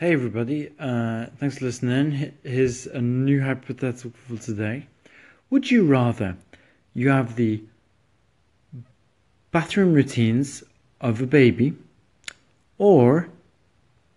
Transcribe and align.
Hey 0.00 0.14
everybody, 0.14 0.70
uh, 0.78 1.26
thanks 1.36 1.58
for 1.58 1.66
listening. 1.66 2.32
Here's 2.42 2.86
a 2.86 3.02
new 3.02 3.42
hypothetical 3.42 4.12
for 4.26 4.42
today. 4.42 4.86
Would 5.50 5.70
you 5.70 5.84
rather 5.84 6.38
you 6.94 7.10
have 7.10 7.36
the 7.36 7.62
bathroom 9.50 9.92
routines 9.92 10.64
of 11.02 11.20
a 11.20 11.26
baby 11.26 11.74
or 12.78 13.28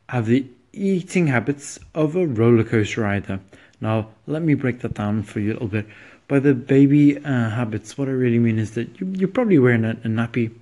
have 0.08 0.28
the 0.28 0.46
eating 0.72 1.28
habits 1.28 1.80
of 1.94 2.16
a 2.16 2.28
roller 2.28 2.64
coaster 2.64 3.02
rider? 3.02 3.42
Now, 3.82 4.08
let 4.26 4.42
me 4.42 4.54
break 4.54 4.80
that 4.84 4.94
down 4.94 5.24
for 5.24 5.42
you 5.42 5.52
a 5.52 5.56
little 5.56 5.68
bit. 5.68 5.88
By 6.30 6.40
the 6.40 6.54
baby 6.54 7.18
uh, 7.18 7.50
habits, 7.50 7.98
what 7.98 8.08
I 8.08 8.12
really 8.12 8.40
mean 8.40 8.58
is 8.58 8.72
that 8.76 9.02
you, 9.02 9.08
you're 9.18 9.28
probably 9.28 9.60
wearing 9.60 9.84
a, 9.84 9.90
a 9.90 10.08
nappy 10.08 10.54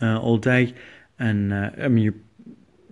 uh, 0.00 0.20
all 0.20 0.38
day, 0.38 0.74
and 1.18 1.52
uh, 1.52 1.70
I 1.82 1.88
mean, 1.88 2.04
you're 2.04 2.14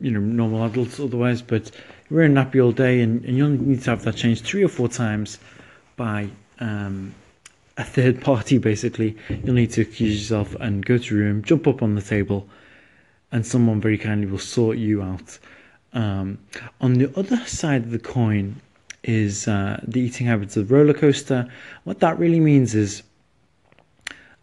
you 0.00 0.10
know 0.10 0.20
normal 0.20 0.64
adults 0.64 1.00
otherwise, 1.00 1.42
but 1.42 1.70
a 2.10 2.12
nappy 2.12 2.62
all 2.62 2.72
day, 2.72 3.00
and, 3.00 3.24
and 3.24 3.36
you'll 3.36 3.48
need 3.48 3.82
to 3.82 3.90
have 3.90 4.02
that 4.04 4.16
changed 4.16 4.44
three 4.44 4.62
or 4.62 4.68
four 4.68 4.88
times 4.88 5.38
by 5.96 6.28
um, 6.60 7.14
a 7.76 7.84
third 7.84 8.20
party. 8.22 8.58
Basically, 8.58 9.16
you'll 9.28 9.54
need 9.54 9.72
to 9.72 9.82
excuse 9.82 10.14
yourself 10.20 10.54
and 10.60 10.84
go 10.84 10.98
to 10.98 11.14
your 11.14 11.24
room, 11.24 11.42
jump 11.42 11.66
up 11.66 11.82
on 11.82 11.94
the 11.94 12.02
table, 12.02 12.48
and 13.32 13.44
someone 13.44 13.80
very 13.80 13.98
kindly 13.98 14.26
will 14.26 14.38
sort 14.38 14.78
you 14.78 15.02
out. 15.02 15.38
Um, 15.92 16.38
on 16.80 16.94
the 16.94 17.16
other 17.18 17.38
side 17.46 17.82
of 17.84 17.90
the 17.90 17.98
coin 17.98 18.60
is 19.02 19.48
uh, 19.48 19.80
the 19.86 20.00
eating 20.00 20.26
habits 20.26 20.56
of 20.56 20.70
roller 20.70 20.92
coaster. 20.92 21.50
What 21.84 22.00
that 22.00 22.18
really 22.18 22.40
means 22.40 22.74
is 22.74 23.02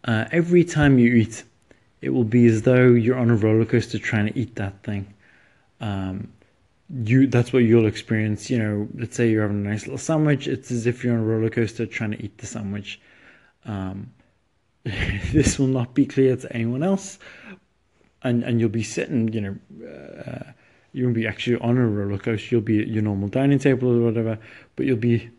uh, 0.04 0.24
every 0.32 0.64
time 0.64 0.98
you 0.98 1.14
eat, 1.14 1.44
it 2.02 2.10
will 2.10 2.24
be 2.24 2.46
as 2.46 2.62
though 2.62 2.88
you're 2.88 3.16
on 3.16 3.30
a 3.30 3.36
roller 3.36 3.64
coaster 3.64 3.98
trying 3.98 4.26
to 4.26 4.38
eat 4.38 4.56
that 4.56 4.82
thing 4.82 5.13
um, 5.84 6.32
you 6.90 7.26
that's 7.26 7.52
what 7.52 7.60
you'll 7.60 7.86
experience. 7.86 8.50
You 8.50 8.58
know, 8.58 8.88
let's 8.94 9.16
say 9.16 9.30
you're 9.30 9.42
having 9.42 9.64
a 9.64 9.68
nice 9.68 9.82
little 9.82 9.98
sandwich. 9.98 10.48
It's 10.48 10.70
as 10.70 10.86
if 10.86 11.04
you're 11.04 11.14
on 11.14 11.20
a 11.20 11.24
roller 11.24 11.50
coaster 11.50 11.86
trying 11.86 12.12
to 12.12 12.24
eat 12.24 12.38
the 12.38 12.46
sandwich. 12.46 13.00
Um, 13.66 14.12
this 14.84 15.58
will 15.58 15.66
not 15.66 15.94
be 15.94 16.06
clear 16.06 16.36
to 16.36 16.52
anyone 16.52 16.82
else, 16.82 17.18
and 18.22 18.42
and 18.42 18.60
you'll 18.60 18.70
be 18.70 18.82
sitting. 18.82 19.32
You 19.32 19.40
know, 19.40 19.56
uh, 20.26 20.52
you 20.92 21.04
won't 21.04 21.14
be 21.14 21.26
actually 21.26 21.56
on 21.60 21.76
a 21.76 21.86
roller 21.86 22.18
coaster. 22.18 22.48
You'll 22.50 22.62
be 22.62 22.80
at 22.80 22.88
your 22.88 23.02
normal 23.02 23.28
dining 23.28 23.58
table 23.58 23.88
or 23.88 24.04
whatever, 24.04 24.38
but 24.76 24.86
you'll 24.86 24.96
be. 24.96 25.30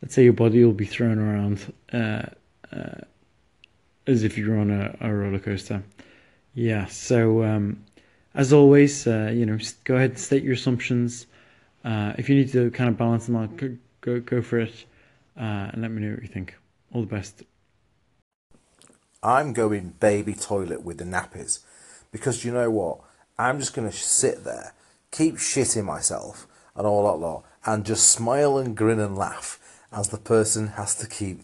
Let's 0.00 0.14
say 0.14 0.24
your 0.24 0.34
body 0.34 0.62
will 0.62 0.72
be 0.72 0.84
thrown 0.84 1.18
around 1.18 1.72
uh, 1.90 2.26
uh, 2.70 3.00
as 4.06 4.22
if 4.22 4.36
you're 4.36 4.58
on 4.58 4.70
a, 4.70 4.94
a 5.00 5.10
roller 5.10 5.38
coaster. 5.38 5.82
Yeah, 6.52 6.86
so 6.86 7.42
um, 7.42 7.82
as 8.34 8.52
always, 8.52 9.06
uh, 9.06 9.30
you 9.32 9.46
know, 9.46 9.58
go 9.84 9.96
ahead 9.96 10.10
and 10.10 10.18
state 10.18 10.42
your 10.42 10.54
assumptions. 10.54 11.26
Uh, 11.84 12.12
if 12.18 12.28
you 12.28 12.34
need 12.34 12.50
to 12.52 12.70
kind 12.70 12.88
of 12.90 12.96
balance 12.96 13.26
them 13.26 13.36
out, 13.36 13.56
go 13.56 13.76
go, 14.00 14.20
go 14.20 14.42
for 14.42 14.58
it, 14.58 14.84
uh, 15.36 15.70
and 15.72 15.82
let 15.82 15.90
me 15.90 16.02
know 16.02 16.14
what 16.14 16.22
you 16.22 16.28
think. 16.28 16.56
All 16.92 17.00
the 17.00 17.06
best. 17.06 17.42
I'm 19.22 19.52
going 19.52 19.94
baby 20.00 20.34
toilet 20.34 20.82
with 20.82 20.98
the 20.98 21.04
nappies 21.04 21.60
because 22.12 22.44
you 22.44 22.52
know 22.52 22.70
what? 22.70 23.00
I'm 23.38 23.58
just 23.58 23.74
going 23.74 23.90
to 23.90 23.96
sit 23.96 24.44
there, 24.44 24.74
keep 25.10 25.36
shitting 25.36 25.84
myself 25.84 26.46
and 26.76 26.86
all 26.86 27.04
that 27.10 27.18
lot, 27.24 27.44
and 27.64 27.86
just 27.86 28.08
smile 28.08 28.58
and 28.58 28.76
grin 28.76 29.00
and 29.00 29.16
laugh 29.16 29.58
as 29.90 30.08
the 30.10 30.18
person 30.18 30.68
has 30.68 30.94
to 30.96 31.08
keep 31.08 31.40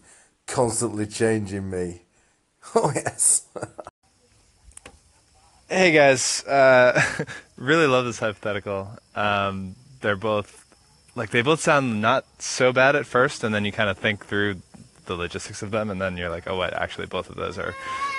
constantly 0.46 1.06
changing 1.06 1.70
me. 1.70 2.02
Oh, 2.74 2.92
yes. 2.94 3.46
Hey 5.72 5.92
guys, 5.92 6.44
uh, 6.46 7.00
really 7.56 7.86
love 7.86 8.04
this 8.04 8.18
hypothetical. 8.18 8.90
Um, 9.14 9.76
they're 10.00 10.16
both 10.16 10.66
like 11.14 11.30
they 11.30 11.42
both 11.42 11.60
sound 11.60 12.02
not 12.02 12.24
so 12.40 12.72
bad 12.72 12.96
at 12.96 13.06
first, 13.06 13.44
and 13.44 13.54
then 13.54 13.64
you 13.64 13.70
kind 13.70 13.88
of 13.88 13.96
think 13.96 14.26
through 14.26 14.62
the 15.06 15.14
logistics 15.14 15.62
of 15.62 15.70
them, 15.70 15.88
and 15.88 16.02
then 16.02 16.16
you're 16.16 16.28
like, 16.28 16.48
oh, 16.48 16.56
what? 16.56 16.72
Actually, 16.74 17.06
both 17.06 17.30
of 17.30 17.36
those 17.36 17.56
are 17.56 17.72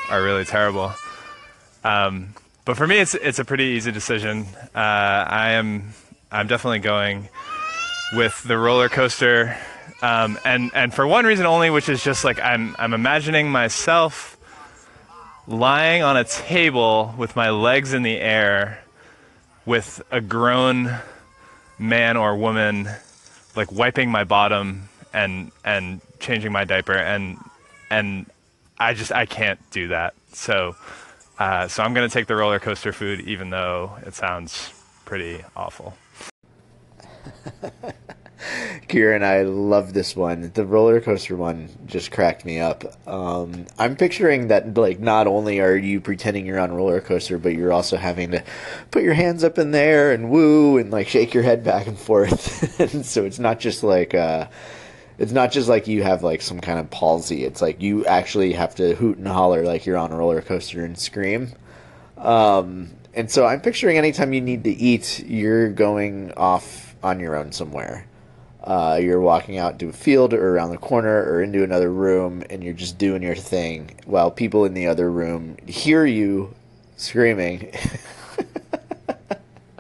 are 0.09 0.23
really 0.23 0.45
terrible. 0.45 0.94
Um, 1.84 2.35
but 2.63 2.78
for 2.78 2.88
me, 2.88 3.00
it's 3.00 3.16
it's 3.16 3.40
a 3.40 3.44
pretty 3.44 3.66
easy 3.66 3.91
decision. 3.91 4.45
Uh, 4.73 4.78
I 5.28 5.51
am 5.51 5.91
I'm 6.31 6.47
definitely 6.47 6.79
going 6.79 7.28
with 8.13 8.41
the 8.44 8.57
roller 8.57 8.88
coaster, 8.88 9.57
um, 10.01 10.40
and 10.45 10.72
and 10.73 10.94
for 10.94 11.06
one 11.06 11.25
reason 11.25 11.45
only, 11.45 11.69
which 11.69 11.90
is 11.90 12.01
just 12.01 12.23
like 12.23 12.40
I'm 12.40 12.78
I'm 12.79 12.94
imagining 12.94 13.51
myself 13.51 14.38
lying 15.47 16.03
on 16.03 16.18
a 16.18 16.24
table 16.24 17.13
with 17.18 17.35
my 17.35 17.50
legs 17.50 17.94
in 17.94 18.03
the 18.03 18.19
air 18.19 18.84
with 19.66 20.02
a 20.12 20.22
grown 20.22 20.97
man 21.78 22.18
or 22.18 22.35
woman 22.35 22.88
like 23.56 23.72
wiping 23.72 24.09
my 24.09 24.24
bottom 24.24 24.90
and 25.13 25.52
and 25.66 26.02
changing 26.19 26.52
my 26.52 26.63
diaper 26.63 26.94
and 26.94 27.38
and 27.90 28.25
I 28.79 28.94
just 28.94 29.12
I 29.12 29.25
can't 29.25 29.59
do 29.72 29.90
that. 29.90 30.13
So 30.34 30.75
uh, 31.38 31.68
so 31.68 31.84
I'm 31.84 31.94
gonna 31.94 32.09
take 32.09 32.28
the 32.28 32.35
roller 32.35 32.59
coaster 32.59 32.94
food 32.94 33.22
even 33.22 33.50
though 33.50 33.97
it 34.06 34.13
sounds 34.13 34.72
pretty 35.06 35.44
awful. 35.56 35.97
Kieran, 38.88 39.24
I 39.24 39.44
love 39.44 39.94
this 39.94 40.16
one. 40.16 40.52
The 40.53 40.66
roller 40.66 41.00
coaster 41.02 41.35
one 41.35 41.69
just 41.85 42.12
cracked 42.12 42.46
me 42.46 42.59
up. 42.59 42.84
Um, 43.07 43.66
I'm 43.78 43.96
picturing 43.96 44.47
that 44.47 44.75
like 44.75 45.00
not 45.00 45.28
only 45.28 45.59
are 45.59 45.75
you 45.75 46.02
pretending 46.02 46.46
you're 46.46 46.59
on 46.59 46.72
a 46.72 46.75
roller 46.75 47.02
coaster, 47.02 47.38
but 47.38 47.53
you're 47.53 47.74
also 47.74 47.97
having 47.97 48.31
to 48.31 48.44
put 48.91 49.03
your 49.03 49.13
hands 49.13 49.44
up 49.44 49.57
in 49.57 49.72
there 49.72 50.12
and 50.12 50.29
woo 50.29 50.78
and 50.78 50.91
like 50.91 51.07
shake 51.07 51.34
your 51.34 51.44
head 51.44 51.63
back 51.63 51.88
and 51.88 51.97
forth. 51.97 52.79
and 52.94 53.06
so 53.06 53.25
it's 53.25 53.40
not 53.40 53.59
just 53.59 53.84
like 53.84 54.13
uh, 54.13 54.47
it's 55.18 55.31
not 55.31 55.52
just 55.52 55.69
like 55.69 55.88
you 55.88 56.03
have 56.03 56.23
like 56.23 56.41
some 56.41 56.59
kind 56.59 56.79
of 56.79 56.90
palsy. 56.90 57.46
It's 57.46 57.62
like 57.62 57.81
you 57.81 58.06
actually 58.06 58.53
have 58.53 58.75
to 58.75 58.96
hoot 58.96 59.18
and 59.18 59.28
holler 59.28 59.63
like 59.63 59.85
you're 59.85 59.97
on 59.97 60.12
a 60.12 60.18
roller 60.18 60.41
coaster 60.41 60.84
and 60.84 60.97
scream. 60.97 61.53
Um, 62.18 62.91
and 63.13 63.29
so 63.29 63.46
I'm 63.46 63.62
picturing 63.62 63.97
anytime 63.97 64.34
you 64.34 64.41
need 64.41 64.63
to 64.63 64.72
eat, 64.72 65.23
you're 65.25 65.69
going 65.69 66.34
off 66.34 66.96
on 67.03 67.19
your 67.19 67.35
own 67.35 67.52
somewhere 67.52 68.06
uh, 68.63 68.99
you're 69.01 69.19
walking 69.19 69.57
out 69.57 69.79
to 69.79 69.89
a 69.89 69.94
field 69.94 70.33
or 70.33 70.55
around 70.55 70.69
the 70.69 70.77
corner 70.77 71.23
or 71.23 71.41
into 71.41 71.63
another 71.63 71.91
room 71.91 72.44
and 72.49 72.63
you're 72.63 72.73
just 72.73 72.97
doing 72.97 73.23
your 73.23 73.35
thing 73.35 73.99
while 74.05 74.29
people 74.29 74.66
in 74.66 74.73
the 74.73 74.88
other 74.88 75.09
room 75.09 75.57
hear 75.66 76.05
you 76.05 76.53
screaming. 76.95 77.72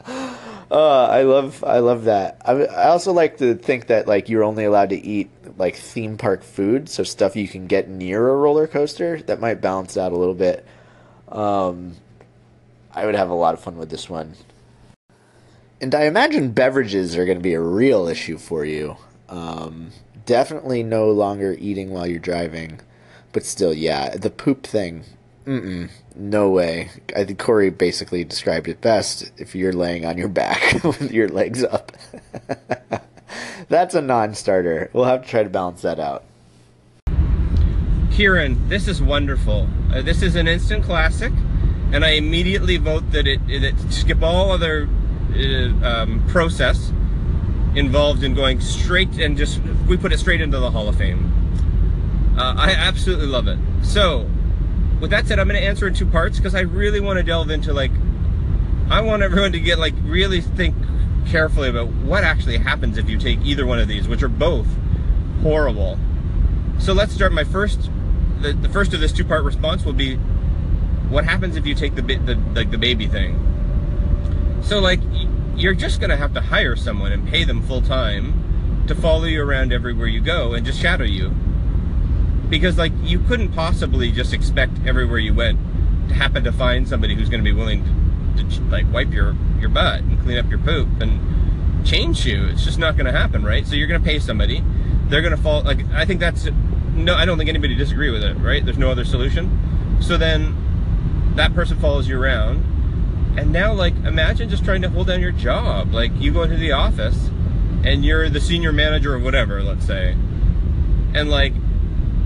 uh, 0.07 0.35
I 0.71 1.21
love 1.21 1.63
I 1.63 1.79
love 1.79 2.05
that. 2.05 2.41
I, 2.43 2.53
I 2.53 2.87
also 2.87 3.13
like 3.13 3.37
to 3.37 3.53
think 3.53 3.87
that 3.87 4.07
like 4.07 4.29
you're 4.29 4.43
only 4.43 4.65
allowed 4.65 4.89
to 4.89 4.99
eat 4.99 5.29
like 5.57 5.75
theme 5.75 6.17
park 6.17 6.41
food, 6.41 6.89
so 6.89 7.03
stuff 7.03 7.35
you 7.35 7.47
can 7.47 7.67
get 7.67 7.87
near 7.87 8.29
a 8.29 8.35
roller 8.35 8.65
coaster 8.65 9.21
that 9.23 9.39
might 9.39 9.61
balance 9.61 9.95
out 9.95 10.11
a 10.11 10.17
little 10.17 10.33
bit. 10.33 10.65
Um, 11.27 11.97
I 12.93 13.05
would 13.05 13.15
have 13.15 13.29
a 13.29 13.35
lot 13.35 13.53
of 13.53 13.61
fun 13.61 13.77
with 13.77 13.91
this 13.91 14.09
one 14.09 14.33
and 15.81 15.95
I 15.95 16.03
imagine 16.03 16.51
beverages 16.51 17.17
are 17.17 17.25
going 17.25 17.39
to 17.39 17.43
be 17.43 17.55
a 17.55 17.59
real 17.59 18.07
issue 18.07 18.37
for 18.37 18.63
you. 18.63 18.97
Um, 19.27 19.91
definitely 20.27 20.83
no 20.83 21.09
longer 21.09 21.55
eating 21.59 21.89
while 21.89 22.05
you're 22.05 22.19
driving, 22.19 22.79
but 23.33 23.43
still, 23.43 23.73
yeah, 23.73 24.15
the 24.15 24.29
poop 24.29 24.63
thing. 24.63 25.03
Mm-mm, 25.47 25.89
no 26.15 26.49
way. 26.49 26.91
I 27.15 27.23
think 27.23 27.39
Corey 27.39 27.71
basically 27.71 28.23
described 28.23 28.67
it 28.67 28.79
best. 28.79 29.31
If 29.37 29.55
you're 29.55 29.73
laying 29.73 30.05
on 30.05 30.19
your 30.19 30.27
back 30.27 30.83
with 30.83 31.11
your 31.11 31.27
legs 31.27 31.63
up, 31.63 31.91
that's 33.67 33.95
a 33.95 34.01
non-starter. 34.01 34.91
We'll 34.93 35.05
have 35.05 35.23
to 35.23 35.27
try 35.27 35.41
to 35.41 35.49
balance 35.49 35.81
that 35.81 35.99
out. 35.99 36.25
Kieran, 38.11 38.69
this 38.69 38.87
is 38.87 39.01
wonderful. 39.01 39.67
Uh, 39.91 40.03
this 40.03 40.21
is 40.21 40.35
an 40.35 40.47
instant 40.47 40.83
classic, 40.83 41.33
and 41.91 42.05
I 42.05 42.11
immediately 42.11 42.77
vote 42.77 43.09
that 43.11 43.25
it, 43.25 43.39
it 43.47 43.73
skip 43.89 44.21
all 44.21 44.51
other 44.51 44.87
um, 45.83 46.25
process 46.27 46.91
involved 47.75 48.23
in 48.23 48.33
going 48.33 48.59
straight 48.59 49.17
and 49.19 49.37
just 49.37 49.61
we 49.87 49.97
put 49.97 50.11
it 50.11 50.19
straight 50.19 50.41
into 50.41 50.59
the 50.59 50.71
Hall 50.71 50.89
of 50.89 50.97
Fame. 50.97 51.31
Uh, 52.37 52.55
I 52.57 52.71
absolutely 52.71 53.27
love 53.27 53.47
it. 53.47 53.59
So, 53.83 54.29
with 54.99 55.11
that 55.11 55.27
said, 55.27 55.39
I'm 55.39 55.47
going 55.47 55.59
to 55.59 55.65
answer 55.65 55.87
in 55.87 55.93
two 55.93 56.05
parts 56.05 56.37
because 56.37 56.55
I 56.55 56.61
really 56.61 56.99
want 56.99 57.17
to 57.17 57.23
delve 57.23 57.49
into 57.49 57.73
like 57.73 57.91
I 58.89 59.01
want 59.01 59.23
everyone 59.23 59.53
to 59.53 59.59
get 59.59 59.79
like 59.79 59.93
really 60.03 60.41
think 60.41 60.75
carefully 61.27 61.69
about 61.69 61.87
what 61.87 62.23
actually 62.23 62.57
happens 62.57 62.97
if 62.97 63.09
you 63.09 63.17
take 63.17 63.39
either 63.41 63.65
one 63.65 63.79
of 63.79 63.87
these, 63.87 64.07
which 64.07 64.21
are 64.23 64.29
both 64.29 64.67
horrible. 65.41 65.97
So 66.77 66.93
let's 66.93 67.13
start. 67.13 67.31
My 67.31 67.43
first, 67.43 67.89
the, 68.41 68.53
the 68.53 68.69
first 68.69 68.93
of 68.93 68.99
this 68.99 69.11
two-part 69.11 69.43
response 69.43 69.85
will 69.85 69.93
be, 69.93 70.15
what 71.09 71.25
happens 71.25 71.55
if 71.55 71.65
you 71.65 71.75
take 71.75 71.95
the 71.95 72.01
the 72.01 72.35
like 72.53 72.71
the 72.71 72.77
baby 72.77 73.07
thing? 73.07 73.50
So 74.61 74.79
like 74.79 74.99
you're 75.55 75.73
just 75.73 75.99
gonna 75.99 76.17
have 76.17 76.33
to 76.33 76.41
hire 76.41 76.75
someone 76.75 77.11
and 77.11 77.27
pay 77.27 77.43
them 77.43 77.61
full 77.61 77.81
time 77.81 78.85
to 78.87 78.95
follow 78.95 79.25
you 79.25 79.43
around 79.43 79.71
everywhere 79.71 80.07
you 80.07 80.21
go 80.21 80.53
and 80.53 80.65
just 80.65 80.79
shadow 80.79 81.03
you. 81.03 81.29
Because 82.49 82.77
like 82.77 82.91
you 83.03 83.19
couldn't 83.19 83.53
possibly 83.53 84.11
just 84.11 84.33
expect 84.33 84.73
everywhere 84.85 85.19
you 85.19 85.33
went 85.33 85.59
to 86.09 86.15
happen 86.15 86.43
to 86.43 86.51
find 86.51 86.87
somebody 86.87 87.15
who's 87.15 87.29
gonna 87.29 87.43
be 87.43 87.53
willing 87.53 87.83
to, 88.37 88.43
to 88.43 88.61
like 88.65 88.91
wipe 88.91 89.11
your 89.11 89.35
your 89.59 89.69
butt 89.69 90.01
and 90.01 90.19
clean 90.21 90.37
up 90.37 90.49
your 90.49 90.59
poop 90.59 90.87
and 91.01 91.85
change 91.85 92.25
you. 92.25 92.45
It's 92.45 92.63
just 92.63 92.79
not 92.79 92.95
to 93.05 93.17
happen, 93.17 93.43
right? 93.43 93.65
So 93.65 93.75
you're 93.75 93.87
to 94.01 94.05
pay 94.05 94.19
somebody. 94.19 94.63
They're 95.07 95.21
to 95.35 95.41
fall. 95.41 95.63
Like 95.63 95.85
I 95.93 96.05
think 96.05 96.19
that's 96.19 96.47
no. 96.95 97.15
I 97.15 97.25
don't 97.25 97.37
think 97.37 97.49
anybody 97.49 97.75
disagree 97.75 98.11
with 98.11 98.23
it, 98.23 98.35
right? 98.35 98.63
There's 98.63 98.77
no 98.77 98.89
other 98.91 99.05
solution. 99.05 99.97
So 100.01 100.17
then 100.17 100.55
that 101.35 101.53
person 101.53 101.79
follows 101.79 102.07
you 102.07 102.21
around, 102.21 102.63
and 103.37 103.51
now 103.51 103.73
like 103.73 103.95
imagine 104.05 104.49
just 104.49 104.65
trying 104.65 104.81
to 104.81 104.89
hold 104.89 105.07
down 105.07 105.21
your 105.21 105.31
job. 105.31 105.93
Like 105.93 106.11
you 106.17 106.31
go 106.31 106.43
into 106.43 106.57
the 106.57 106.71
office, 106.71 107.29
and 107.83 108.03
you're 108.05 108.29
the 108.29 108.41
senior 108.41 108.71
manager 108.71 109.15
of 109.15 109.23
whatever, 109.23 109.63
let's 109.63 109.85
say, 109.85 110.11
and 111.13 111.29
like 111.29 111.53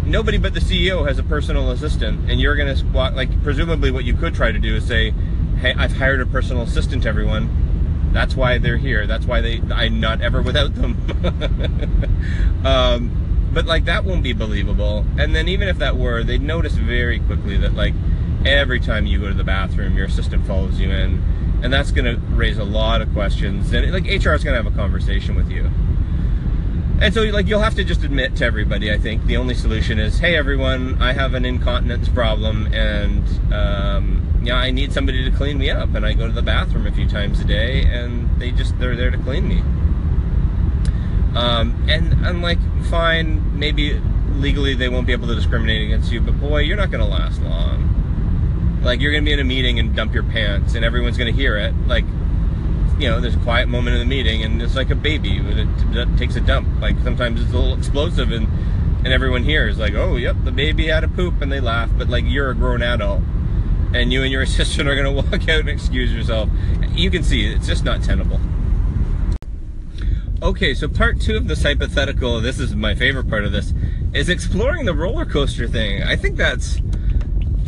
nobody 0.04 0.38
but 0.38 0.54
the 0.54 0.60
CEO 0.60 1.08
has 1.08 1.18
a 1.20 1.24
personal 1.24 1.72
assistant, 1.72 2.30
and 2.30 2.40
you're 2.40 2.56
gonna 2.56 2.76
squat 2.76 3.16
like 3.16 3.44
presumably 3.44 3.92
what 3.92 4.04
you 4.04 4.16
could 4.16 4.34
try 4.34 4.52
to 4.52 4.60
do 4.60 4.76
is 4.76 4.86
say, 4.86 5.12
"Hey, 5.60 5.74
I've 5.78 5.98
hired 5.98 6.22
a 6.22 6.26
personal 6.26 6.64
assistant 6.64 7.04
to 7.04 7.10
everyone. 7.10 8.12
That's 8.12 8.36
why 8.36 8.58
they're 8.58 8.78
here. 8.78 9.06
That's 9.06 9.26
why 9.26 9.42
they 9.42 9.62
I'm 9.74 10.00
not 10.00 10.22
ever 10.22 10.42
without 10.42 10.76
them." 10.76 10.96
um, 12.66 13.50
but 13.54 13.66
like 13.66 13.86
that 13.86 14.06
won't 14.06 14.24
be 14.24 14.34
believable. 14.34 15.06
And 15.18 15.36
then 15.36 15.48
even 15.48 15.68
if 15.68 15.78
that 15.78 15.98
were, 15.98 16.24
they'd 16.24 16.42
notice 16.42 16.74
very 16.74 17.20
quickly 17.20 17.58
that 17.58 17.74
like 17.74 17.94
every 18.46 18.80
time 18.80 19.06
you 19.06 19.20
go 19.20 19.28
to 19.28 19.34
the 19.34 19.44
bathroom, 19.44 19.98
your 19.98 20.06
assistant 20.06 20.46
follows 20.46 20.80
you 20.80 20.92
in, 20.92 21.22
and 21.64 21.74
that's 21.74 21.92
gonna 21.92 22.18
raise 22.30 22.58
a 22.58 22.64
lot 22.64 23.02
of 23.02 23.12
questions. 23.14 23.74
And 23.74 23.92
like 23.92 24.06
HR 24.06 24.34
is 24.34 24.44
gonna 24.44 24.58
have 24.58 24.68
a 24.68 24.72
conversation 24.72 25.36
with 25.36 25.50
you. 25.50 25.70
And 27.02 27.14
so, 27.14 27.24
like, 27.24 27.48
you'll 27.48 27.60
have 27.60 27.76
to 27.76 27.84
just 27.84 28.04
admit 28.04 28.38
to 28.38 28.46
everybody, 28.46 28.90
I 28.90 28.98
think, 28.98 29.26
the 29.26 29.36
only 29.36 29.54
solution 29.54 30.00
is, 30.00 30.20
hey, 30.20 30.38
everyone, 30.38 31.02
I 31.02 31.12
have 31.12 31.34
an 31.34 31.44
incontinence 31.44 32.08
problem, 32.08 32.74
and, 32.74 33.54
um, 33.54 34.42
yeah, 34.42 34.56
I 34.56 34.72
need 34.72 34.94
somebody 34.94 35.30
to 35.30 35.36
clean 35.36 35.58
me 35.58 35.70
up. 35.70 35.94
And 35.94 36.06
I 36.06 36.14
go 36.14 36.26
to 36.26 36.32
the 36.32 36.42
bathroom 36.42 36.88
a 36.88 36.92
few 36.94 37.08
times 37.08 37.42
a 37.42 37.44
day, 37.44 37.84
and 37.84 38.40
they 38.40 38.52
just, 38.52 38.80
they're 38.80 38.96
there 38.96 39.12
to 39.12 39.18
clean 39.18 39.46
me. 39.46 39.60
Um, 41.36 41.76
and 41.90 42.26
I'm 42.26 42.42
like, 42.42 42.60
fine, 42.86 43.60
maybe 43.60 44.00
legally 44.36 44.74
they 44.74 44.88
won't 44.88 45.06
be 45.06 45.12
able 45.12 45.28
to 45.28 45.36
discriminate 45.36 45.84
against 45.84 46.14
you, 46.14 46.22
but 46.22 46.40
boy, 46.40 46.60
you're 46.60 46.78
not 46.78 46.92
going 46.92 47.04
to 47.04 47.12
last 47.12 47.42
long. 47.42 47.95
Like, 48.86 49.02
you're 49.02 49.12
to 49.14 49.22
be 49.22 49.34
in 49.34 49.40
a 49.40 49.44
meeting 49.44 49.80
and 49.80 49.96
dump 49.96 50.14
your 50.14 50.22
pants, 50.22 50.76
and 50.76 50.86
everyone's 50.86 51.18
to 51.18 51.32
hear 51.32 51.58
it. 51.58 51.74
Like, 51.88 52.06
you 53.00 53.10
know, 53.10 53.20
there's 53.20 53.36
a 53.36 53.40
quiet 53.40 53.68
moment 53.68 53.96
in 53.96 54.00
the 54.00 54.06
meeting, 54.06 54.44
and 54.44 54.62
it's 54.62 54.76
like 54.76 54.92
a 54.92 54.96
baby 54.96 55.40
that 55.40 56.16
takes 56.20 56.36
a 56.36 56.40
dump. 56.40 56.68
Like 56.80 56.96
sometimes 57.04 57.42
it's 57.42 57.52
a 57.52 57.58
little 57.58 57.76
explosive, 57.76 58.32
and 58.32 58.48
and 59.04 59.08
everyone 59.08 59.44
hears 59.44 59.80
like, 59.80 59.96
oh, 59.96 60.18
yep, 60.18 60.36
the 60.44 60.52
baby 60.52 60.88
had 60.88 61.04
a 61.04 61.08
poop, 61.08 61.42
and 61.42 61.52
they 61.52 61.60
laugh. 61.60 61.90
But 61.98 62.10
like 62.10 62.26
you're 62.28 62.52
a 62.52 62.56
grown 62.56 62.84
adult, 62.84 63.22
and 63.94 64.14
you 64.14 64.22
and 64.22 64.32
your 64.32 64.42
assistant 64.44 64.88
are 64.88 64.96
gonna 64.96 65.12
walk 65.12 65.50
out 65.50 65.62
and 65.62 65.70
excuse 65.70 66.14
yourself. 66.14 66.50
You 66.92 67.10
can 67.10 67.24
see 67.24 67.48
it's 67.48 67.66
just 67.66 67.84
not 67.84 68.04
tenable. 68.04 68.40
Okay, 70.44 70.76
so 70.76 70.88
part 70.88 71.20
two 71.20 71.38
of 71.38 71.48
this 71.48 71.64
hypothetical, 71.64 72.40
this 72.40 72.60
is 72.60 72.76
my 72.76 72.94
favorite 72.94 73.28
part 73.28 73.46
of 73.46 73.52
this, 73.52 73.74
is 74.14 74.30
exploring 74.30 74.86
the 74.86 74.94
roller 74.94 75.26
coaster 75.26 75.68
thing. 75.68 76.04
I 76.04 76.16
think 76.16 76.38
that's 76.38 76.80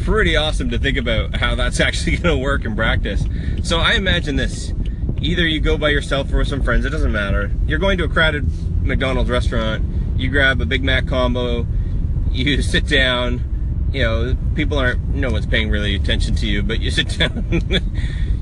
pretty 0.03 0.35
awesome 0.35 0.69
to 0.69 0.77
think 0.77 0.97
about 0.97 1.35
how 1.35 1.55
that's 1.55 1.79
actually 1.81 2.17
going 2.17 2.37
to 2.37 2.43
work 2.43 2.65
in 2.65 2.75
practice. 2.75 3.25
So 3.63 3.79
I 3.79 3.93
imagine 3.93 4.35
this 4.35 4.73
either 5.19 5.47
you 5.47 5.59
go 5.59 5.77
by 5.77 5.89
yourself 5.89 6.31
or 6.31 6.37
with 6.37 6.47
some 6.47 6.61
friends, 6.61 6.85
it 6.85 6.89
doesn't 6.89 7.11
matter. 7.11 7.51
You're 7.65 7.79
going 7.79 7.97
to 7.97 8.03
a 8.03 8.07
crowded 8.07 8.45
McDonald's 8.85 9.29
restaurant, 9.29 9.83
you 10.19 10.29
grab 10.29 10.61
a 10.61 10.65
Big 10.65 10.83
Mac 10.83 11.07
combo, 11.07 11.65
you 12.31 12.61
sit 12.61 12.87
down, 12.87 13.89
you 13.91 14.03
know, 14.03 14.37
people 14.55 14.77
aren't, 14.77 15.01
no 15.09 15.31
one's 15.31 15.45
paying 15.45 15.69
really 15.69 15.95
attention 15.95 16.35
to 16.35 16.47
you, 16.47 16.61
but 16.61 16.79
you 16.79 16.91
sit 16.91 17.09
down, 17.17 17.61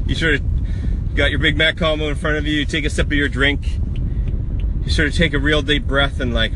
you 0.06 0.16
sort 0.16 0.36
of 0.36 1.16
got 1.16 1.30
your 1.30 1.40
Big 1.40 1.57
Mac 1.57 1.78
combo 1.78 2.10
in 2.10 2.16
front 2.16 2.38
of 2.38 2.46
you, 2.46 2.60
you 2.60 2.66
take 2.66 2.86
a 2.86 2.90
sip 2.90 3.07
of 3.07 3.13
your 3.13 3.30
drink, 3.30 3.80
you 4.84 4.92
sort 4.92 5.07
of 5.07 5.16
take 5.16 5.34
a 5.34 5.40
real 5.40 5.62
deep 5.62 5.88
breath 5.88 6.19
and 6.19 6.34
like, 6.34 6.52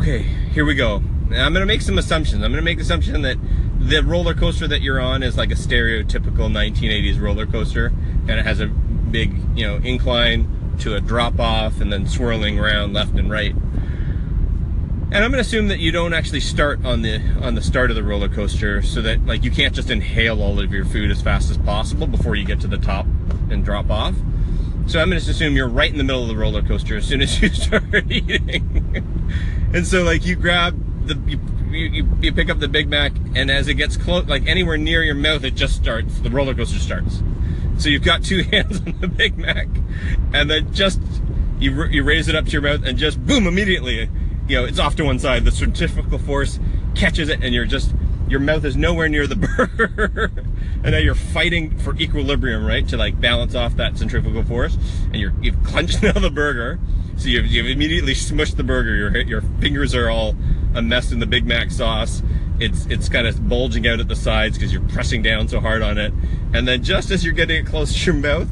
okay, 0.00 0.22
here 0.52 0.64
we 0.64 0.74
go. 0.74 1.02
I'm 1.32 1.52
gonna 1.52 1.66
make 1.66 1.82
some 1.82 1.96
assumptions. 1.96 2.42
I'm 2.42 2.50
gonna 2.50 2.62
make 2.62 2.78
the 2.78 2.82
assumption 2.82 3.22
that 3.22 3.36
the 3.80 4.02
roller 4.02 4.34
coaster 4.34 4.68
that 4.68 4.82
you're 4.82 5.00
on 5.00 5.22
is 5.22 5.38
like 5.38 5.50
a 5.50 5.54
stereotypical 5.54 6.50
1980s 6.50 7.20
roller 7.20 7.46
coaster 7.46 7.86
and 8.28 8.30
it 8.30 8.44
has 8.44 8.60
a 8.60 8.66
big, 8.66 9.34
you 9.56 9.66
know, 9.66 9.76
incline 9.76 10.76
to 10.80 10.94
a 10.94 11.00
drop 11.00 11.40
off 11.40 11.80
and 11.80 11.92
then 11.92 12.06
swirling 12.06 12.58
around 12.58 12.92
left 12.92 13.14
and 13.14 13.30
right. 13.30 13.54
And 15.12 15.24
I'm 15.24 15.32
going 15.32 15.32
to 15.32 15.40
assume 15.40 15.68
that 15.68 15.80
you 15.80 15.90
don't 15.90 16.12
actually 16.12 16.40
start 16.40 16.84
on 16.84 17.02
the 17.02 17.20
on 17.42 17.56
the 17.56 17.62
start 17.62 17.90
of 17.90 17.96
the 17.96 18.04
roller 18.04 18.28
coaster 18.28 18.80
so 18.80 19.02
that 19.02 19.26
like 19.26 19.42
you 19.42 19.50
can't 19.50 19.74
just 19.74 19.90
inhale 19.90 20.40
all 20.40 20.60
of 20.60 20.72
your 20.72 20.84
food 20.84 21.10
as 21.10 21.20
fast 21.20 21.50
as 21.50 21.58
possible 21.58 22.06
before 22.06 22.36
you 22.36 22.44
get 22.44 22.60
to 22.60 22.68
the 22.68 22.78
top 22.78 23.06
and 23.50 23.64
drop 23.64 23.90
off. 23.90 24.14
So 24.86 25.00
I'm 25.00 25.08
going 25.10 25.20
to 25.20 25.30
assume 25.30 25.56
you're 25.56 25.68
right 25.68 25.90
in 25.90 25.98
the 25.98 26.04
middle 26.04 26.22
of 26.22 26.28
the 26.28 26.36
roller 26.36 26.62
coaster 26.62 26.96
as 26.96 27.06
soon 27.06 27.22
as 27.22 27.40
you 27.42 27.48
start 27.48 27.82
eating. 28.10 29.72
and 29.74 29.86
so 29.86 30.04
like 30.04 30.24
you 30.24 30.36
grab 30.36 30.78
the 31.04 31.14
you, 31.26 31.38
you, 31.70 32.18
you 32.20 32.32
pick 32.32 32.50
up 32.50 32.58
the 32.58 32.68
Big 32.68 32.88
Mac 32.88 33.12
and 33.34 33.50
as 33.50 33.68
it 33.68 33.74
gets 33.74 33.96
close 33.96 34.26
like 34.26 34.46
anywhere 34.46 34.76
near 34.76 35.02
your 35.02 35.14
mouth 35.14 35.44
it 35.44 35.54
just 35.54 35.76
starts 35.76 36.18
the 36.20 36.30
roller 36.30 36.54
coaster 36.54 36.78
starts. 36.78 37.22
So 37.80 37.88
you've 37.88 38.04
got 38.04 38.22
two 38.22 38.42
hands 38.52 38.80
on 38.80 38.94
the 39.00 39.08
Big 39.08 39.38
Mac, 39.38 39.66
and 40.34 40.50
then 40.50 40.72
just 40.72 41.00
you 41.58 41.84
you 41.84 42.02
raise 42.02 42.28
it 42.28 42.34
up 42.34 42.44
to 42.46 42.50
your 42.50 42.62
mouth, 42.62 42.84
and 42.84 42.98
just 42.98 43.24
boom, 43.24 43.46
immediately, 43.46 44.10
you 44.46 44.56
know, 44.56 44.64
it's 44.64 44.78
off 44.78 44.96
to 44.96 45.04
one 45.04 45.18
side. 45.18 45.44
The 45.44 45.50
centrifugal 45.50 46.18
force 46.18 46.60
catches 46.94 47.30
it, 47.30 47.42
and 47.42 47.54
you're 47.54 47.64
just 47.64 47.94
your 48.28 48.40
mouth 48.40 48.64
is 48.64 48.76
nowhere 48.76 49.08
near 49.08 49.26
the 49.26 49.36
burger, 49.66 50.30
and 50.84 50.92
now 50.92 50.98
you're 50.98 51.14
fighting 51.14 51.76
for 51.78 51.96
equilibrium, 51.96 52.64
right, 52.66 52.86
to 52.88 52.98
like 52.98 53.18
balance 53.18 53.54
off 53.54 53.76
that 53.76 53.96
centrifugal 53.96 54.42
force, 54.42 54.76
and 55.04 55.16
you're 55.16 55.32
you've 55.40 55.62
clenched 55.64 56.02
now 56.02 56.12
the 56.12 56.30
burger, 56.30 56.78
so 57.16 57.28
you've, 57.28 57.46
you've 57.46 57.66
immediately 57.66 58.12
smushed 58.12 58.56
the 58.56 58.64
burger. 58.64 58.94
Your 58.94 59.16
your 59.22 59.40
fingers 59.60 59.94
are 59.94 60.10
all 60.10 60.36
a 60.74 60.82
mess 60.82 61.12
in 61.12 61.18
the 61.18 61.26
Big 61.26 61.46
Mac 61.46 61.70
sauce. 61.70 62.22
It's 62.58 62.86
it's 62.86 63.08
kind 63.08 63.26
of 63.26 63.48
bulging 63.48 63.86
out 63.86 64.00
at 64.00 64.08
the 64.08 64.16
sides 64.16 64.58
because 64.58 64.72
you're 64.72 64.82
pressing 64.82 65.22
down 65.22 65.48
so 65.48 65.60
hard 65.60 65.82
on 65.82 65.98
it, 65.98 66.12
and 66.52 66.68
then 66.68 66.82
just 66.82 67.10
as 67.10 67.24
you're 67.24 67.34
getting 67.34 67.64
it 67.64 67.66
close 67.66 67.92
to 67.94 68.12
your 68.12 68.14
mouth, 68.14 68.48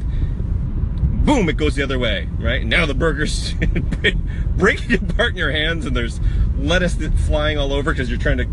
boom, 1.25 1.47
it 1.47 1.57
goes 1.57 1.75
the 1.75 1.83
other 1.83 1.99
way, 1.99 2.27
right? 2.39 2.65
Now 2.65 2.85
the 2.85 2.95
burger's 2.95 3.53
breaking 4.57 4.95
apart 4.95 5.31
in 5.31 5.37
your 5.37 5.51
hands, 5.51 5.85
and 5.85 5.95
there's 5.95 6.19
lettuce 6.57 6.95
flying 7.27 7.57
all 7.57 7.71
over 7.71 7.91
because 7.91 8.09
you're 8.09 8.19
trying 8.19 8.37
to, 8.37 8.47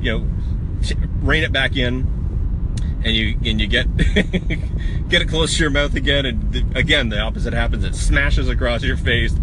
you 0.00 0.18
know, 0.18 0.26
rein 1.20 1.42
it 1.42 1.52
back 1.52 1.76
in, 1.76 2.06
and 3.04 3.14
you 3.14 3.38
and 3.44 3.60
you 3.60 3.66
get 3.66 3.94
get 5.08 5.20
it 5.20 5.28
close 5.28 5.56
to 5.56 5.62
your 5.62 5.70
mouth 5.70 5.94
again, 5.94 6.24
and 6.24 6.76
again 6.76 7.10
the 7.10 7.20
opposite 7.20 7.52
happens. 7.52 7.84
It 7.84 7.94
smashes 7.94 8.48
across 8.48 8.82
your 8.82 8.96
face. 8.96 9.34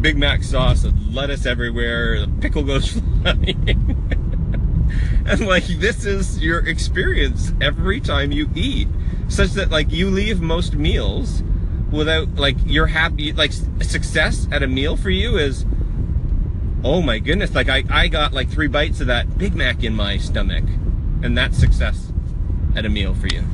Big 0.00 0.16
Mac 0.16 0.42
sauce, 0.42 0.86
lettuce 1.10 1.44
everywhere. 1.44 2.20
The 2.20 2.28
pickle 2.40 2.62
goes. 2.62 3.00
and 5.26 5.46
like 5.46 5.66
this 5.66 6.04
is 6.04 6.42
your 6.42 6.66
experience 6.66 7.52
every 7.60 8.00
time 8.00 8.32
you 8.32 8.48
eat 8.54 8.88
such 9.28 9.50
that 9.50 9.70
like 9.70 9.92
you 9.92 10.10
leave 10.10 10.40
most 10.40 10.74
meals 10.74 11.42
without 11.90 12.34
like 12.34 12.56
you're 12.64 12.86
happy 12.86 13.32
like 13.32 13.52
success 13.80 14.48
at 14.50 14.62
a 14.62 14.66
meal 14.66 14.96
for 14.96 15.10
you 15.10 15.36
is 15.36 15.64
oh 16.84 17.00
my 17.00 17.18
goodness 17.18 17.54
like 17.54 17.68
I, 17.68 17.84
I 17.90 18.08
got 18.08 18.32
like 18.32 18.50
three 18.50 18.66
bites 18.66 19.00
of 19.00 19.06
that 19.06 19.38
big 19.38 19.54
mac 19.54 19.84
in 19.84 19.94
my 19.94 20.16
stomach 20.16 20.64
and 21.22 21.38
that's 21.38 21.56
success 21.56 22.12
at 22.74 22.84
a 22.84 22.88
meal 22.88 23.14
for 23.14 23.28
you. 23.28 23.44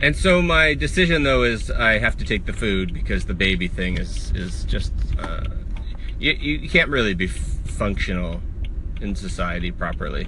And 0.00 0.14
so 0.14 0.42
my 0.42 0.74
decision 0.74 1.22
though 1.22 1.42
is 1.42 1.70
i 1.70 1.98
have 1.98 2.16
to 2.18 2.24
take 2.24 2.44
the 2.44 2.52
food 2.52 2.92
because 2.92 3.24
the 3.24 3.34
baby 3.34 3.66
thing 3.66 3.96
is 3.96 4.30
is 4.32 4.64
just 4.64 4.92
uh, 5.18 5.44
you, 6.18 6.32
you 6.32 6.68
can't 6.68 6.90
really 6.90 7.14
be 7.14 7.30
functional 7.76 8.40
in 9.00 9.14
society 9.14 9.70
properly. 9.70 10.26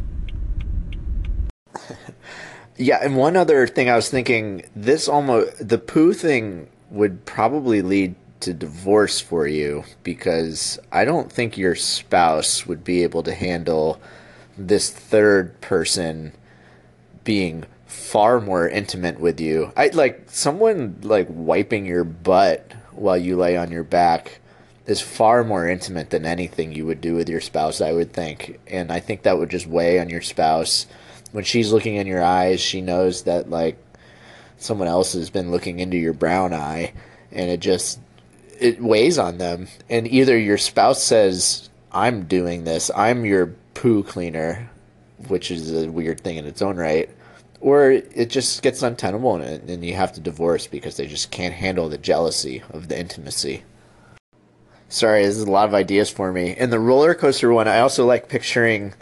yeah, 2.76 2.98
and 3.02 3.16
one 3.16 3.36
other 3.36 3.66
thing 3.66 3.88
I 3.88 3.96
was 3.96 4.10
thinking, 4.10 4.64
this 4.76 5.08
almost 5.08 5.68
the 5.68 5.78
poo 5.78 6.12
thing 6.12 6.68
would 6.90 7.24
probably 7.24 7.82
lead 7.82 8.14
to 8.40 8.54
divorce 8.54 9.20
for 9.20 9.46
you 9.46 9.84
because 10.04 10.78
I 10.92 11.04
don't 11.04 11.30
think 11.32 11.58
your 11.58 11.74
spouse 11.74 12.66
would 12.66 12.84
be 12.84 13.02
able 13.02 13.22
to 13.24 13.34
handle 13.34 14.00
this 14.56 14.90
third 14.90 15.60
person 15.60 16.32
being 17.24 17.64
far 17.86 18.40
more 18.40 18.68
intimate 18.68 19.18
with 19.18 19.40
you. 19.40 19.72
I 19.76 19.88
like 19.88 20.24
someone 20.28 20.98
like 21.02 21.26
wiping 21.30 21.86
your 21.86 22.04
butt 22.04 22.72
while 22.92 23.16
you 23.16 23.36
lay 23.36 23.56
on 23.56 23.70
your 23.70 23.84
back 23.84 24.40
is 24.88 25.00
far 25.00 25.44
more 25.44 25.68
intimate 25.68 26.10
than 26.10 26.24
anything 26.24 26.72
you 26.72 26.86
would 26.86 27.00
do 27.00 27.14
with 27.14 27.28
your 27.28 27.40
spouse, 27.40 27.80
I 27.80 27.92
would 27.92 28.12
think. 28.12 28.58
And 28.66 28.90
I 28.90 29.00
think 29.00 29.22
that 29.22 29.38
would 29.38 29.50
just 29.50 29.66
weigh 29.66 30.00
on 30.00 30.08
your 30.08 30.22
spouse. 30.22 30.86
When 31.32 31.44
she's 31.44 31.72
looking 31.72 31.96
in 31.96 32.06
your 32.06 32.22
eyes, 32.22 32.60
she 32.60 32.80
knows 32.80 33.22
that 33.24 33.50
like 33.50 33.76
someone 34.56 34.88
else 34.88 35.12
has 35.12 35.30
been 35.30 35.50
looking 35.50 35.78
into 35.78 35.98
your 35.98 36.14
brown 36.14 36.54
eye 36.54 36.92
and 37.30 37.50
it 37.50 37.60
just 37.60 38.00
it 38.58 38.82
weighs 38.82 39.18
on 39.18 39.38
them. 39.38 39.68
And 39.88 40.08
either 40.08 40.36
your 40.36 40.58
spouse 40.58 41.02
says, 41.02 41.68
"I'm 41.92 42.24
doing 42.24 42.64
this. 42.64 42.90
I'm 42.96 43.24
your 43.24 43.54
poo 43.74 44.02
cleaner," 44.02 44.70
which 45.28 45.50
is 45.50 45.70
a 45.70 45.90
weird 45.90 46.20
thing 46.20 46.36
in 46.36 46.46
its 46.46 46.62
own 46.62 46.76
right, 46.76 47.10
or 47.60 47.90
it 47.90 48.30
just 48.30 48.62
gets 48.62 48.82
untenable 48.82 49.36
and, 49.36 49.84
you 49.84 49.94
have 49.94 50.12
to 50.14 50.20
divorce 50.20 50.66
because 50.66 50.96
they 50.96 51.06
just 51.06 51.30
can't 51.30 51.54
handle 51.54 51.88
the 51.88 51.98
jealousy 51.98 52.62
of 52.70 52.88
the 52.88 52.98
intimacy. 52.98 53.64
Sorry, 54.88 55.24
this 55.24 55.36
is 55.36 55.42
a 55.42 55.50
lot 55.50 55.68
of 55.68 55.74
ideas 55.74 56.08
for 56.08 56.32
me. 56.32 56.54
And 56.54 56.72
the 56.72 56.80
roller 56.80 57.14
coaster 57.14 57.52
one, 57.52 57.68
I 57.68 57.80
also 57.80 58.06
like 58.06 58.28
picturing 58.28 58.94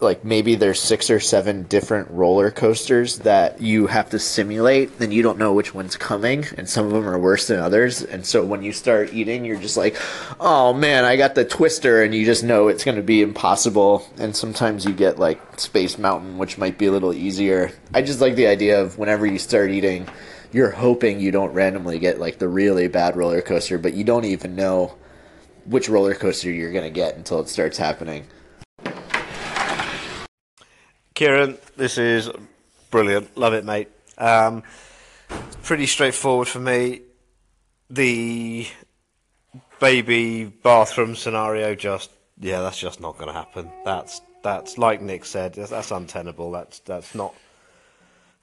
like 0.00 0.24
maybe 0.24 0.54
there's 0.54 0.80
six 0.80 1.10
or 1.10 1.18
seven 1.20 1.64
different 1.64 2.10
roller 2.10 2.50
coasters 2.50 3.18
that 3.20 3.60
you 3.60 3.88
have 3.88 4.10
to 4.10 4.18
simulate 4.18 4.90
and 5.00 5.12
you 5.12 5.22
don't 5.22 5.38
know 5.38 5.52
which 5.52 5.74
one's 5.74 5.96
coming 5.96 6.44
and 6.56 6.68
some 6.68 6.86
of 6.86 6.92
them 6.92 7.08
are 7.08 7.18
worse 7.18 7.48
than 7.48 7.58
others. 7.58 8.02
And 8.02 8.24
so 8.24 8.44
when 8.44 8.62
you 8.62 8.72
start 8.72 9.12
eating 9.12 9.44
you're 9.44 9.58
just 9.58 9.76
like 9.76 9.96
oh 10.38 10.72
man 10.72 11.04
i 11.04 11.16
got 11.16 11.34
the 11.34 11.44
twister 11.44 12.02
and 12.02 12.14
you 12.14 12.24
just 12.24 12.44
know 12.44 12.68
it's 12.68 12.84
going 12.84 12.96
to 12.96 13.02
be 13.02 13.22
impossible. 13.22 14.08
And 14.18 14.34
sometimes 14.34 14.84
you 14.84 14.92
get 14.92 15.18
like 15.18 15.58
space 15.58 15.98
mountain 15.98 16.38
which 16.38 16.58
might 16.58 16.78
be 16.78 16.86
a 16.86 16.92
little 16.92 17.12
easier. 17.12 17.72
I 17.92 18.02
just 18.02 18.20
like 18.20 18.36
the 18.36 18.46
idea 18.46 18.80
of 18.80 18.98
whenever 18.98 19.26
you 19.26 19.38
start 19.38 19.70
eating 19.70 20.08
you're 20.52 20.70
hoping 20.70 21.20
you 21.20 21.30
don't 21.30 21.52
randomly 21.52 21.98
get 21.98 22.18
like 22.18 22.38
the 22.38 22.48
really 22.48 22.88
bad 22.88 23.16
roller 23.16 23.42
coaster 23.42 23.78
but 23.78 23.94
you 23.94 24.04
don't 24.04 24.24
even 24.24 24.54
know 24.54 24.94
which 25.64 25.88
roller 25.88 26.14
coaster 26.14 26.50
you're 26.50 26.72
going 26.72 26.84
to 26.84 26.90
get 26.90 27.16
until 27.16 27.40
it 27.40 27.48
starts 27.48 27.78
happening 27.78 28.26
Kieran, 31.18 31.58
this 31.76 31.98
is 31.98 32.30
brilliant. 32.92 33.36
Love 33.36 33.52
it, 33.52 33.64
mate. 33.64 33.88
Um, 34.18 34.62
pretty 35.64 35.86
straightforward 35.86 36.46
for 36.46 36.60
me. 36.60 37.00
The 37.90 38.68
baby 39.80 40.44
bathroom 40.44 41.16
scenario, 41.16 41.74
just 41.74 42.12
yeah, 42.38 42.60
that's 42.60 42.78
just 42.78 43.00
not 43.00 43.18
going 43.18 43.26
to 43.26 43.32
happen. 43.32 43.68
That's 43.84 44.20
that's 44.44 44.78
like 44.78 45.02
Nick 45.02 45.24
said, 45.24 45.54
that's, 45.54 45.70
that's 45.70 45.90
untenable. 45.90 46.52
That's 46.52 46.78
that's 46.78 47.16
not 47.16 47.34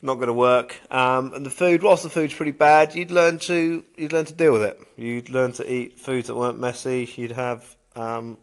not 0.06 0.16
going 0.16 0.28
to 0.28 0.34
work. 0.34 0.80
Um, 0.92 1.34
and 1.34 1.46
the 1.46 1.50
food, 1.50 1.84
whilst 1.84 2.04
the 2.04 2.10
food's 2.10 2.34
pretty 2.34 2.52
bad, 2.52 2.96
you'd 2.96 3.12
learn 3.12 3.40
to 3.40 3.84
you'd 3.98 4.14
learn 4.14 4.26
to 4.26 4.34
deal 4.34 4.54
with 4.54 4.64
it. 4.64 4.80
You'd 4.96 5.30
learn 5.30 5.52
to 5.54 5.72
eat 5.72 6.00
foods 6.00 6.28
that 6.28 6.36
weren't 6.36 6.60
messy. 6.60 7.10
You'd 7.16 7.32
have 7.32 7.76
um, 7.96 8.38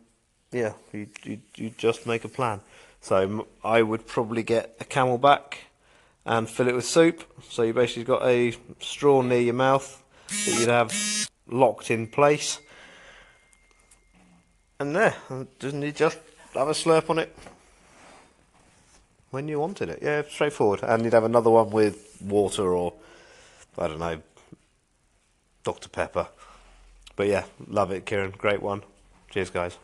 yeah, 0.51 0.73
you 0.93 1.09
you 1.25 1.41
you 1.57 1.71
just 1.71 2.07
make 2.07 2.25
a 2.25 2.29
plan. 2.29 2.61
So 3.01 3.47
I 3.65 3.83
would 3.83 4.07
probably 4.07 4.43
get 4.43 4.77
a 4.81 4.85
CamelBak 4.85 5.55
and 6.25 6.49
fill 6.49 6.69
it 6.69 6.75
with 6.75 6.85
soup. 6.85 7.25
So 7.49 7.63
you 7.63 7.73
basically 7.73 8.05
got 8.05 8.25
a 8.25 8.55
straw 8.81 9.23
near 9.23 9.41
your 9.41 9.55
mouth 9.55 10.03
that 10.29 10.61
you'd 10.61 10.69
have 10.69 10.95
locked 11.49 11.91
in 11.91 12.07
place. 12.07 12.61
And 14.79 14.95
there, 14.95 15.15
doesn't 15.59 15.83
you 15.83 15.93
just 15.93 16.19
have 16.55 16.69
a 16.69 16.73
slurp 16.73 17.11
on 17.11 17.19
it 17.19 17.37
when 19.33 19.49
you 19.49 19.59
wanted 19.59 19.89
it? 19.89 19.99
Yeah, 20.01 20.23
straightforward. 20.29 20.81
And 20.83 21.03
you'd 21.03 21.15
have 21.15 21.25
another 21.25 21.51
one 21.51 21.71
with 21.71 22.19
water 22.21 22.73
or, 22.73 22.93
I 23.77 23.89
don't 23.89 23.99
know, 23.99 24.21
Dr. 25.65 25.89
Pepper. 25.89 26.29
But 27.17 27.27
yeah, 27.27 27.45
love 27.67 27.91
it, 27.91 28.07
Kieran. 28.07 28.33
Great 28.37 28.63
one. 28.63 28.83
Cheers, 29.31 29.51
guys. 29.51 29.79